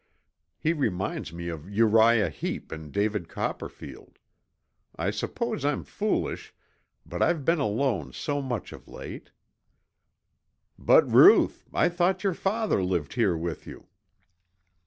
[0.57, 4.17] He reminds me of Uriah Heep in David Copperfield.
[4.95, 6.55] I suppose I'm foolish,
[7.05, 9.29] but I've been alone so much of late."
[10.75, 13.89] "But, Ruth, I thought your father lived here with you?"